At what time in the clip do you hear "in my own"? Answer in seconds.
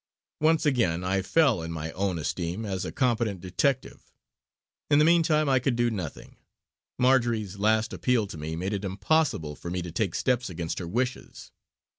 1.61-2.17